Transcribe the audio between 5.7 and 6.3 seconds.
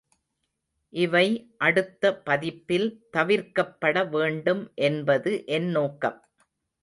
நோக்கம்.